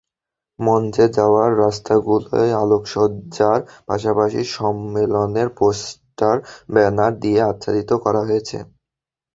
[0.59, 3.59] মঞ্চে যাওয়ার রাস্তাগুলোয় আলোকসজ্জার
[3.87, 8.57] পাশাপাশি সম্মেলনের পোস্টার-ব্যানার দিয়ে আচ্ছাদিত করা হয়েছে।